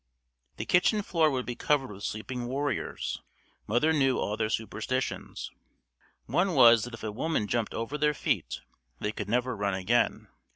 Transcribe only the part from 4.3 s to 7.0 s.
their superstitions. One was that